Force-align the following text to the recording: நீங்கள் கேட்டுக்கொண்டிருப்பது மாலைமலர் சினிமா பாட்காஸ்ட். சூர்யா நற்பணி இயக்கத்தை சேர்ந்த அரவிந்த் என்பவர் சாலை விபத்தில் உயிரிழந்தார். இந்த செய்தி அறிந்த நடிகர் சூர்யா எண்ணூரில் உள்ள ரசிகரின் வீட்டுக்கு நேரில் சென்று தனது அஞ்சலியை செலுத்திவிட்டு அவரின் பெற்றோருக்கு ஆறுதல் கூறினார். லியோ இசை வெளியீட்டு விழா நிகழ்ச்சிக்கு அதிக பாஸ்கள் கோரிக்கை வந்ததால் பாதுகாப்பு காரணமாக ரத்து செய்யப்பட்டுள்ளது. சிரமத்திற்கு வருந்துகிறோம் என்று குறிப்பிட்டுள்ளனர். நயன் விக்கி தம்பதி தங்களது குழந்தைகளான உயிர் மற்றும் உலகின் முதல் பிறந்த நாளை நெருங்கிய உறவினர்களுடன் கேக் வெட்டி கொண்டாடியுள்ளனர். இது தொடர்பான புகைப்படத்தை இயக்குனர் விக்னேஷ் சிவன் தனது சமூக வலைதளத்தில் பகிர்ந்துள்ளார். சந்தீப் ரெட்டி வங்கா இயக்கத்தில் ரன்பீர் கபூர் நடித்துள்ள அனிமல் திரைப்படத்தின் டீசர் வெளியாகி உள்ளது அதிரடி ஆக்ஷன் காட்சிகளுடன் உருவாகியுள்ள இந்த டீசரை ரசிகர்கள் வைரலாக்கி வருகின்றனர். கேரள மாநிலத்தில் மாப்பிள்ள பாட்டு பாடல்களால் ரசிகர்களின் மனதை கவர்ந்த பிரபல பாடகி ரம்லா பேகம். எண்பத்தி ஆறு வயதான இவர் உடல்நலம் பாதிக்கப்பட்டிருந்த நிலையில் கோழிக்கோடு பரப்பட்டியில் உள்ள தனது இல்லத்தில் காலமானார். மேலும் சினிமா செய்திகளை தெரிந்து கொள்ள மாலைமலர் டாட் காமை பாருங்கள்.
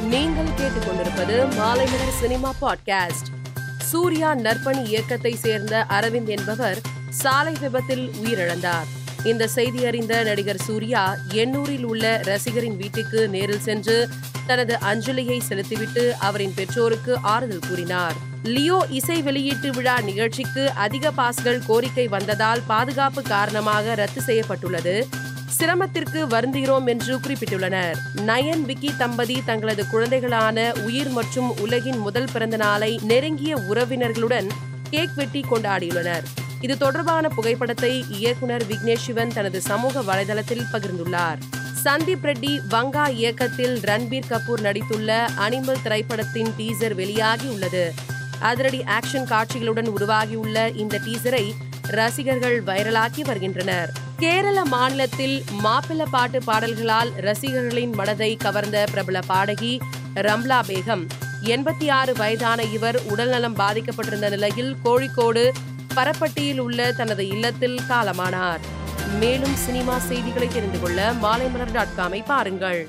நீங்கள் 0.00 0.44
கேட்டுக்கொண்டிருப்பது 0.44 1.46
மாலைமலர் 1.58 2.18
சினிமா 2.20 2.54
பாட்காஸ்ட். 2.60 3.28
சூர்யா 3.78 4.34
நற்பணி 4.34 4.84
இயக்கத்தை 4.84 5.34
சேர்ந்த 5.34 5.86
அரவிந்த் 5.88 6.26
என்பவர் 6.26 6.78
சாலை 7.10 7.56
விபத்தில் 7.60 8.10
உயிரிழந்தார். 8.24 8.86
இந்த 9.24 9.46
செய்தி 9.46 9.86
அறிந்த 9.86 10.22
நடிகர் 10.22 10.60
சூர்யா 10.60 11.16
எண்ணூரில் 11.32 11.84
உள்ள 11.84 12.20
ரசிகரின் 12.24 12.76
வீட்டுக்கு 12.76 13.28
நேரில் 13.28 13.60
சென்று 13.60 14.08
தனது 14.46 14.78
அஞ்சலியை 14.80 15.40
செலுத்திவிட்டு 15.40 16.14
அவரின் 16.14 16.52
பெற்றோருக்கு 16.54 17.18
ஆறுதல் 17.22 17.68
கூறினார். 17.68 18.14
லியோ 18.42 18.86
இசை 18.90 19.22
வெளியீட்டு 19.22 19.70
விழா 19.70 20.00
நிகழ்ச்சிக்கு 20.00 20.70
அதிக 20.70 21.10
பாஸ்கள் 21.10 21.62
கோரிக்கை 21.66 22.08
வந்ததால் 22.08 22.62
பாதுகாப்பு 22.66 23.22
காரணமாக 23.22 23.94
ரத்து 23.94 24.20
செய்யப்பட்டுள்ளது. 24.20 25.08
சிரமத்திற்கு 25.48 26.26
வருந்துகிறோம் 26.26 26.86
என்று 26.86 27.18
குறிப்பிட்டுள்ளனர். 27.18 27.96
நயன் 28.16 28.62
விக்கி 28.62 28.96
தம்பதி 28.98 29.42
தங்களது 29.44 29.84
குழந்தைகளான 29.92 30.84
உயிர் 30.84 31.08
மற்றும் 31.08 31.58
உலகின் 31.58 31.98
முதல் 31.98 32.28
பிறந்த 32.32 32.56
நாளை 32.56 33.00
நெருங்கிய 33.02 33.56
உறவினர்களுடன் 33.56 34.46
கேக் 34.90 35.14
வெட்டி 35.14 35.44
கொண்டாடியுள்ளனர். 35.50 36.22
இது 36.60 36.78
தொடர்பான 36.78 37.28
புகைப்படத்தை 37.28 38.04
இயக்குனர் 38.08 38.66
விக்னேஷ் 38.66 39.04
சிவன் 39.06 39.28
தனது 39.28 39.60
சமூக 39.60 40.00
வலைதளத்தில் 40.00 40.66
பகிர்ந்துள்ளார். 40.72 41.38
சந்தீப் 41.84 42.24
ரெட்டி 42.24 42.60
வங்கா 42.70 43.08
இயக்கத்தில் 43.08 43.78
ரன்பீர் 43.78 44.30
கபூர் 44.30 44.62
நடித்துள்ள 44.62 45.28
அனிமல் 45.38 45.82
திரைப்படத்தின் 45.82 46.52
டீசர் 46.58 46.94
வெளியாகி 46.94 47.48
உள்ளது 47.48 47.92
அதிரடி 48.40 48.84
ஆக்ஷன் 48.86 49.28
காட்சிகளுடன் 49.30 49.86
உருவாகியுள்ள 49.86 50.68
இந்த 50.68 51.00
டீசரை 51.04 51.52
ரசிகர்கள் 51.82 52.62
வைரலாக்கி 52.62 53.24
வருகின்றனர். 53.24 53.92
கேரள 54.18 54.64
மாநிலத்தில் 54.64 55.44
மாப்பிள்ள 55.64 56.04
பாட்டு 56.10 56.42
பாடல்களால் 56.42 57.10
ரசிகர்களின் 57.16 57.94
மனதை 57.94 58.36
கவர்ந்த 58.36 58.86
பிரபல 58.90 59.20
பாடகி 59.20 59.80
ரம்லா 60.14 60.60
பேகம். 60.66 61.06
எண்பத்தி 61.44 61.90
ஆறு 61.90 62.14
வயதான 62.14 62.62
இவர் 62.62 62.98
உடல்நலம் 63.10 63.56
பாதிக்கப்பட்டிருந்த 63.56 64.28
நிலையில் 64.28 64.76
கோழிக்கோடு 64.84 65.50
பரப்பட்டியில் 65.94 66.58
உள்ள 66.58 66.92
தனது 66.92 67.28
இல்லத்தில் 67.28 67.80
காலமானார். 67.88 68.58
மேலும் 69.18 69.54
சினிமா 69.54 69.98
செய்திகளை 69.98 70.48
தெரிந்து 70.48 70.80
கொள்ள 70.80 71.12
மாலைமலர் 71.22 71.72
டாட் 71.72 71.96
காமை 71.96 72.22
பாருங்கள். 72.26 72.88